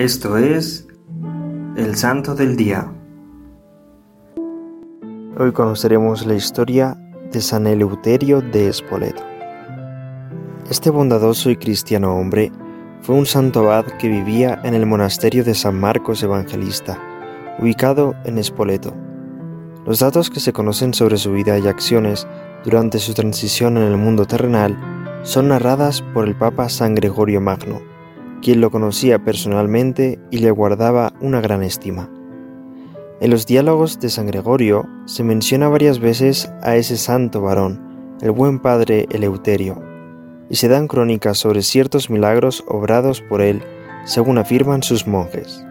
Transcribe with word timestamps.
Esto 0.00 0.38
es 0.38 0.88
el 1.76 1.94
Santo 1.94 2.34
del 2.34 2.56
Día. 2.56 2.90
Hoy 5.38 5.52
conoceremos 5.52 6.24
la 6.24 6.32
historia 6.32 6.96
de 7.30 7.42
San 7.42 7.66
Eleuterio 7.66 8.40
de 8.40 8.68
Espoleto. 8.68 9.22
Este 10.70 10.88
bondadoso 10.88 11.50
y 11.50 11.56
cristiano 11.56 12.16
hombre 12.16 12.50
fue 13.02 13.14
un 13.14 13.26
santo 13.26 13.60
abad 13.60 13.84
que 13.98 14.08
vivía 14.08 14.58
en 14.64 14.72
el 14.72 14.86
monasterio 14.86 15.44
de 15.44 15.54
San 15.54 15.78
Marcos 15.78 16.22
Evangelista, 16.22 16.98
ubicado 17.58 18.14
en 18.24 18.38
Espoleto. 18.38 18.94
Los 19.84 19.98
datos 19.98 20.30
que 20.30 20.40
se 20.40 20.54
conocen 20.54 20.94
sobre 20.94 21.18
su 21.18 21.30
vida 21.32 21.58
y 21.58 21.68
acciones 21.68 22.26
durante 22.64 22.98
su 23.00 23.12
transición 23.12 23.76
en 23.76 23.82
el 23.82 23.98
mundo 23.98 24.24
terrenal 24.24 24.78
son 25.24 25.48
narradas 25.48 26.00
por 26.00 26.26
el 26.26 26.38
Papa 26.38 26.70
San 26.70 26.94
Gregorio 26.94 27.42
Magno 27.42 27.89
quien 28.40 28.60
lo 28.60 28.70
conocía 28.70 29.18
personalmente 29.18 30.18
y 30.30 30.38
le 30.38 30.50
guardaba 30.50 31.12
una 31.20 31.40
gran 31.40 31.62
estima. 31.62 32.10
En 33.20 33.30
los 33.30 33.46
diálogos 33.46 34.00
de 34.00 34.08
San 34.08 34.26
Gregorio 34.26 34.88
se 35.04 35.24
menciona 35.24 35.68
varias 35.68 35.98
veces 35.98 36.50
a 36.62 36.76
ese 36.76 36.96
santo 36.96 37.42
varón, 37.42 38.16
el 38.22 38.30
buen 38.30 38.58
padre 38.60 39.06
Eleuterio, 39.10 39.82
y 40.48 40.56
se 40.56 40.68
dan 40.68 40.88
crónicas 40.88 41.38
sobre 41.38 41.62
ciertos 41.62 42.08
milagros 42.08 42.64
obrados 42.66 43.20
por 43.20 43.42
él, 43.42 43.62
según 44.04 44.38
afirman 44.38 44.82
sus 44.82 45.06
monjes. 45.06 45.64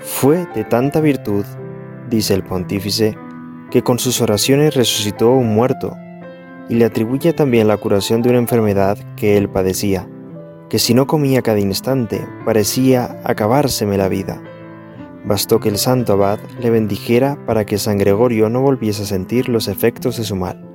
Fue 0.00 0.46
de 0.54 0.64
tanta 0.64 1.00
virtud, 1.00 1.46
dice 2.10 2.34
el 2.34 2.44
pontífice, 2.44 3.16
que 3.70 3.82
con 3.82 3.98
sus 3.98 4.20
oraciones 4.20 4.74
resucitó 4.74 5.30
un 5.30 5.54
muerto, 5.54 5.96
y 6.68 6.74
le 6.74 6.84
atribuye 6.84 7.32
también 7.32 7.66
la 7.66 7.78
curación 7.78 8.20
de 8.20 8.28
una 8.28 8.38
enfermedad 8.38 8.98
que 9.16 9.38
él 9.38 9.48
padecía 9.48 10.06
que 10.72 10.78
si 10.78 10.94
no 10.94 11.06
comía 11.06 11.42
cada 11.42 11.60
instante 11.60 12.26
parecía 12.46 13.20
acabárseme 13.24 13.98
la 13.98 14.08
vida. 14.08 14.42
Bastó 15.22 15.60
que 15.60 15.68
el 15.68 15.76
santo 15.76 16.14
abad 16.14 16.38
le 16.62 16.70
bendijera 16.70 17.36
para 17.44 17.66
que 17.66 17.76
San 17.76 17.98
Gregorio 17.98 18.48
no 18.48 18.62
volviese 18.62 19.02
a 19.02 19.04
sentir 19.04 19.50
los 19.50 19.68
efectos 19.68 20.16
de 20.16 20.24
su 20.24 20.34
mal. 20.34 20.66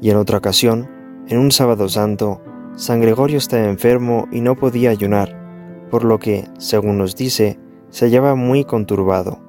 Y 0.00 0.08
en 0.08 0.16
otra 0.16 0.38
ocasión, 0.38 0.88
en 1.28 1.36
un 1.36 1.52
sábado 1.52 1.90
santo, 1.90 2.40
San 2.74 3.02
Gregorio 3.02 3.36
estaba 3.36 3.64
enfermo 3.64 4.28
y 4.32 4.40
no 4.40 4.56
podía 4.56 4.88
ayunar, 4.88 5.86
por 5.90 6.04
lo 6.04 6.18
que, 6.18 6.48
según 6.56 6.96
nos 6.96 7.14
dice, 7.14 7.58
se 7.90 8.06
hallaba 8.06 8.34
muy 8.34 8.64
conturbado. 8.64 9.40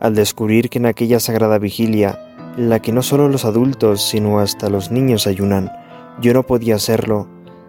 Al 0.00 0.14
descubrir 0.14 0.68
que 0.68 0.80
en 0.80 0.84
aquella 0.84 1.18
sagrada 1.18 1.58
vigilia, 1.58 2.18
en 2.58 2.68
la 2.68 2.82
que 2.82 2.92
no 2.92 3.00
solo 3.00 3.30
los 3.30 3.46
adultos, 3.46 4.06
sino 4.06 4.38
hasta 4.38 4.68
los 4.68 4.90
niños 4.90 5.26
ayunan, 5.26 5.72
yo 6.20 6.34
no 6.34 6.42
podía 6.42 6.74
hacerlo, 6.74 7.26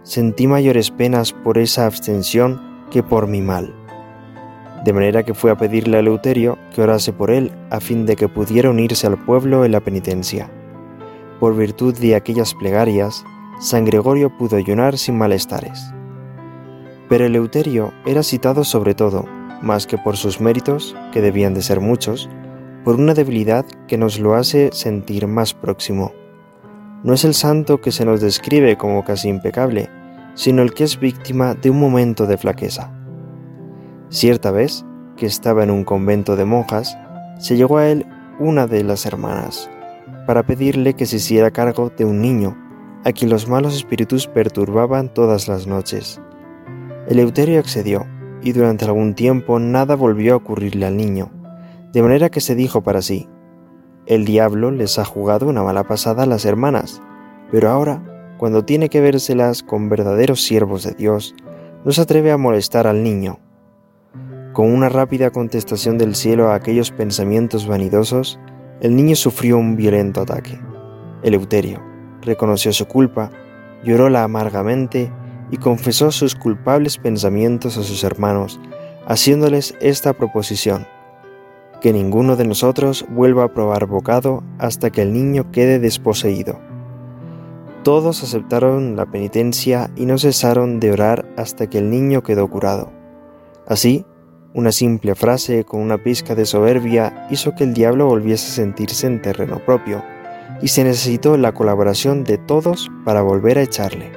sentí 0.10 0.48
mayores 0.48 0.90
penas 0.90 1.34
por 1.34 1.60
esa 1.60 1.86
abstención 1.86 2.60
que 2.90 3.04
por 3.04 3.28
mi 3.28 3.44
mal. 3.44 3.76
De 4.84 4.92
manera 4.92 5.22
que 5.22 5.36
fue 5.36 5.52
a 5.52 5.56
pedirle 5.56 5.98
a 5.98 6.00
Eleuterio 6.00 6.58
que 6.74 6.82
orase 6.82 7.14
por 7.14 7.30
él 7.30 7.52
a 7.70 7.80
fin 7.80 8.08
de 8.08 8.16
que 8.16 8.28
pudiera 8.28 8.72
unirse 8.72 9.06
al 9.06 9.24
pueblo 9.24 9.66
en 9.66 9.72
la 9.72 9.82
penitencia. 9.82 10.50
Por 11.40 11.56
virtud 11.56 11.96
de 11.96 12.16
aquellas 12.16 12.56
plegarias, 12.56 13.24
San 13.62 13.86
Gregorio 13.86 14.36
pudo 14.36 14.58
ayunar 14.58 14.98
sin 14.98 15.16
malestares. 15.16 15.94
Pero 17.08 17.28
Eleuterio 17.28 17.94
era 18.08 18.24
citado 18.24 18.64
sobre 18.64 18.96
todo, 18.96 19.26
más 19.62 19.86
que 19.86 20.00
por 20.00 20.18
sus 20.18 20.42
méritos, 20.42 20.96
que 21.12 21.22
debían 21.22 21.54
de 21.54 21.62
ser 21.62 21.82
muchos, 21.82 22.28
por 22.84 22.96
una 22.96 23.14
debilidad 23.14 23.64
que 23.88 24.00
nos 24.00 24.20
lo 24.20 24.34
hace 24.34 24.72
sentir 24.72 25.28
más 25.28 25.54
próximo 25.54 26.14
no 27.04 27.14
es 27.14 27.24
el 27.24 27.34
santo 27.34 27.80
que 27.80 27.92
se 27.92 28.04
nos 28.04 28.20
describe 28.20 28.78
como 28.78 29.06
casi 29.06 29.30
impecable, 29.30 29.90
sino 30.40 30.62
el 30.62 30.74
que 30.74 30.86
es 30.86 30.98
víctima 30.98 31.54
de 31.54 31.70
un 31.70 31.78
momento 31.82 32.26
de 32.26 32.38
flaqueza. 32.38 32.94
Cierta 34.08 34.52
vez, 34.52 34.86
que 35.18 35.26
estaba 35.26 35.66
en 35.66 35.70
un 35.70 35.84
convento 35.84 36.38
de 36.38 36.46
monjas, 36.46 36.98
se 37.40 37.58
llegó 37.58 37.78
a 37.78 37.90
él 37.90 38.06
una 38.40 38.66
de 38.66 38.86
las 38.86 39.06
hermanas, 39.06 39.70
para 40.26 40.44
pedirle 40.44 40.94
que 40.94 41.06
se 41.06 41.18
hiciera 41.18 41.52
cargo 41.52 41.92
de 41.98 42.06
un 42.06 42.22
niño, 42.22 42.58
a 43.04 43.12
quien 43.12 43.30
los 43.30 43.50
malos 43.50 43.76
espíritus 43.76 44.28
perturbaban 44.28 45.14
todas 45.14 45.50
las 45.50 45.68
noches. 45.68 46.22
Eleuterio 47.10 47.60
accedió, 47.60 48.08
y 48.42 48.54
durante 48.54 48.86
algún 48.86 49.16
tiempo 49.16 49.60
nada 49.60 49.98
volvió 49.98 50.36
a 50.36 50.38
ocurrirle 50.38 50.86
al 50.86 50.96
niño, 50.96 51.32
de 51.92 52.02
manera 52.02 52.30
que 52.30 52.40
se 52.40 52.56
dijo 52.56 52.82
para 52.82 53.02
sí, 53.02 53.28
el 54.06 54.24
diablo 54.24 54.72
les 54.72 55.00
ha 55.00 55.04
jugado 55.04 55.50
una 55.50 55.64
mala 55.64 55.84
pasada 55.84 56.24
a 56.24 56.28
las 56.28 56.46
hermanas, 56.46 57.02
pero 57.52 57.70
ahora, 57.70 58.09
cuando 58.40 58.64
tiene 58.64 58.88
que 58.88 59.02
vérselas 59.02 59.64
con 59.64 59.90
verdaderos 59.90 60.42
siervos 60.42 60.84
de 60.84 60.94
Dios, 60.94 61.36
no 61.84 61.92
se 61.92 62.00
atreve 62.00 62.32
a 62.32 62.38
molestar 62.38 62.88
al 62.88 63.04
niño. 63.04 63.38
Con 64.54 64.72
una 64.72 64.88
rápida 64.88 65.30
contestación 65.30 65.98
del 65.98 66.16
cielo 66.16 66.48
a 66.48 66.56
aquellos 66.56 66.92
pensamientos 66.92 67.68
vanidosos, 67.68 68.40
el 68.80 68.96
niño 68.96 69.18
sufrió 69.18 69.58
un 69.58 69.76
violento 69.76 70.22
ataque. 70.22 70.58
Eleuterio 71.22 71.84
reconoció 72.22 72.72
su 72.72 72.86
culpa, 72.86 73.30
lloróla 73.84 74.24
amargamente 74.24 75.12
y 75.52 75.58
confesó 75.58 76.10
sus 76.10 76.34
culpables 76.34 76.98
pensamientos 76.98 77.78
a 77.78 77.84
sus 77.84 78.06
hermanos, 78.06 78.58
haciéndoles 79.06 79.76
esta 79.82 80.14
proposición 80.14 80.88
que 81.82 81.92
ninguno 81.92 82.38
de 82.38 82.46
nosotros 82.46 83.06
vuelva 83.10 83.44
a 83.44 83.54
probar 83.54 83.86
bocado 83.86 84.44
hasta 84.60 84.92
que 84.92 85.02
el 85.02 85.12
niño 85.12 85.52
quede 85.52 85.80
desposeído. 85.80 86.69
Todos 87.84 88.24
aceptaron 88.24 88.98
la 88.98 89.06
penitencia 89.06 89.90
y 89.96 90.06
no 90.06 90.18
cesaron 90.18 90.80
de 90.80 90.92
orar 90.92 91.26
hasta 91.38 91.70
que 91.70 91.78
el 91.78 91.90
niño 91.90 92.24
quedó 92.24 92.50
curado. 92.50 92.92
Así, 93.68 94.06
una 94.54 94.72
simple 94.72 95.16
frase 95.16 95.64
con 95.64 95.80
una 95.82 96.04
pizca 96.04 96.36
de 96.36 96.46
soberbia 96.46 97.28
hizo 97.30 97.56
que 97.56 97.64
el 97.64 97.74
diablo 97.74 98.08
volviese 98.08 98.48
a 98.48 98.56
sentirse 98.56 99.08
en 99.08 99.22
terreno 99.22 99.60
propio, 99.66 100.04
y 100.62 100.68
se 100.68 100.84
necesitó 100.84 101.38
la 101.38 101.54
colaboración 101.54 102.24
de 102.26 102.38
todos 102.38 102.90
para 103.06 103.22
volver 103.22 103.58
a 103.58 103.64
echarle. 103.64 104.12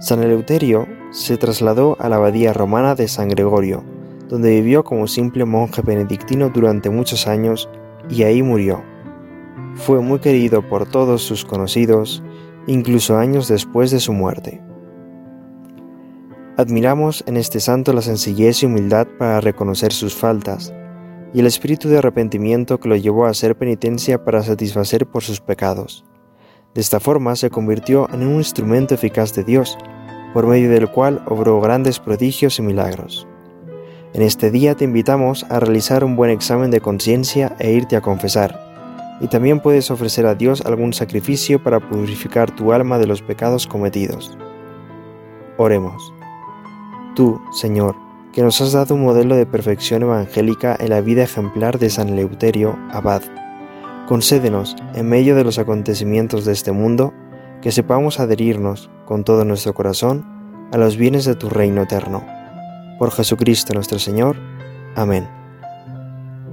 San 0.00 0.22
Eleuterio 0.22 0.86
se 1.10 1.38
trasladó 1.38 1.96
a 1.98 2.08
la 2.08 2.16
abadía 2.16 2.52
romana 2.52 2.94
de 2.94 3.08
San 3.08 3.28
Gregorio, 3.28 3.82
donde 4.28 4.50
vivió 4.50 4.84
como 4.84 5.08
simple 5.08 5.44
monje 5.44 5.82
benedictino 5.82 6.50
durante 6.50 6.90
muchos 6.90 7.26
años 7.26 7.68
y 8.08 8.22
ahí 8.22 8.42
murió. 8.42 8.82
Fue 9.74 10.00
muy 10.00 10.18
querido 10.18 10.62
por 10.62 10.86
todos 10.86 11.22
sus 11.22 11.44
conocidos, 11.44 12.22
incluso 12.68 13.16
años 13.16 13.48
después 13.48 13.90
de 13.90 13.98
su 13.98 14.12
muerte. 14.12 14.62
Admiramos 16.56 17.24
en 17.26 17.36
este 17.36 17.60
santo 17.60 17.92
la 17.92 18.02
sencillez 18.02 18.62
y 18.62 18.66
humildad 18.66 19.08
para 19.18 19.40
reconocer 19.40 19.92
sus 19.92 20.14
faltas, 20.14 20.72
y 21.32 21.40
el 21.40 21.46
espíritu 21.46 21.88
de 21.88 21.98
arrepentimiento 21.98 22.78
que 22.78 22.88
lo 22.88 22.96
llevó 22.96 23.26
a 23.26 23.30
hacer 23.30 23.56
penitencia 23.56 24.24
para 24.24 24.42
satisfacer 24.42 25.06
por 25.06 25.22
sus 25.22 25.40
pecados. 25.40 26.04
De 26.74 26.80
esta 26.80 27.00
forma 27.00 27.36
se 27.36 27.50
convirtió 27.50 28.08
en 28.12 28.26
un 28.26 28.34
instrumento 28.34 28.94
eficaz 28.94 29.34
de 29.34 29.44
Dios, 29.44 29.78
por 30.34 30.46
medio 30.46 30.70
del 30.70 30.90
cual 30.90 31.22
obró 31.26 31.60
grandes 31.60 31.98
prodigios 31.98 32.58
y 32.58 32.62
milagros. 32.62 33.26
En 34.12 34.22
este 34.22 34.50
día 34.50 34.74
te 34.74 34.84
invitamos 34.84 35.46
a 35.48 35.60
realizar 35.60 36.04
un 36.04 36.16
buen 36.16 36.30
examen 36.30 36.70
de 36.70 36.80
conciencia 36.80 37.56
e 37.58 37.72
irte 37.72 37.96
a 37.96 38.00
confesar. 38.00 38.67
Y 39.20 39.28
también 39.28 39.60
puedes 39.60 39.90
ofrecer 39.90 40.26
a 40.26 40.34
Dios 40.34 40.64
algún 40.64 40.92
sacrificio 40.92 41.62
para 41.62 41.80
purificar 41.80 42.54
tu 42.54 42.72
alma 42.72 42.98
de 42.98 43.06
los 43.06 43.22
pecados 43.22 43.66
cometidos. 43.66 44.36
Oremos. 45.56 46.12
Tú, 47.16 47.40
Señor, 47.52 47.96
que 48.32 48.42
nos 48.42 48.60
has 48.60 48.72
dado 48.72 48.94
un 48.94 49.02
modelo 49.02 49.34
de 49.34 49.46
perfección 49.46 50.02
evangélica 50.02 50.76
en 50.78 50.90
la 50.90 51.00
vida 51.00 51.24
ejemplar 51.24 51.78
de 51.78 51.90
San 51.90 52.14
Leuterio, 52.14 52.78
abad, 52.92 53.22
concédenos, 54.06 54.76
en 54.94 55.08
medio 55.08 55.34
de 55.34 55.44
los 55.44 55.58
acontecimientos 55.58 56.44
de 56.44 56.52
este 56.52 56.70
mundo, 56.70 57.12
que 57.60 57.72
sepamos 57.72 58.20
adherirnos 58.20 58.88
con 59.04 59.24
todo 59.24 59.44
nuestro 59.44 59.74
corazón 59.74 60.24
a 60.72 60.78
los 60.78 60.96
bienes 60.96 61.24
de 61.24 61.34
tu 61.34 61.48
reino 61.48 61.82
eterno 61.82 62.22
por 62.98 63.12
Jesucristo 63.12 63.72
nuestro 63.74 63.98
Señor. 63.98 64.36
Amén. 64.96 65.28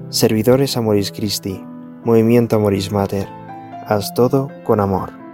Servidores 0.10 0.78
Amoris 0.78 1.12
Christi, 1.12 1.62
Movimiento 2.06 2.58
Amoris 2.58 2.92
Mater, 2.92 3.28
haz 3.88 4.14
todo 4.14 4.52
con 4.64 4.80
amor. 4.80 5.25